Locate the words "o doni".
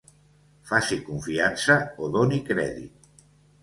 2.05-2.43